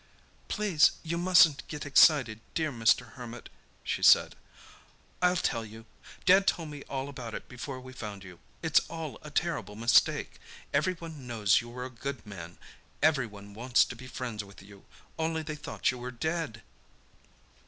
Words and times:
"Please, 0.47 0.93
you 1.03 1.15
mustn't 1.15 1.67
get 1.67 1.85
excited, 1.85 2.39
dear 2.55 2.71
Mr. 2.71 3.09
Hermit," 3.11 3.49
she 3.83 4.01
said. 4.01 4.35
"I'll 5.21 5.35
tell 5.35 5.63
you. 5.63 5.85
Dad 6.25 6.47
told 6.47 6.69
me 6.69 6.81
all 6.89 7.07
about 7.07 7.35
it 7.35 7.47
before 7.47 7.79
we 7.79 7.93
found 7.93 8.23
you. 8.23 8.39
It's 8.63 8.79
all 8.89 9.19
a 9.21 9.29
terrible 9.29 9.75
mistake. 9.75 10.39
Every 10.73 10.93
one 10.95 11.27
knows 11.27 11.61
you 11.61 11.69
were 11.69 11.85
a 11.85 11.91
good 11.91 12.25
man. 12.25 12.57
Everyone 13.03 13.53
wants 13.53 13.85
to 13.85 13.95
be 13.95 14.07
friends 14.07 14.43
with 14.43 14.63
you. 14.63 14.85
Only 15.19 15.43
they 15.43 15.53
thought 15.53 15.91
you 15.91 15.99
were 15.99 16.09
dead." 16.09 16.63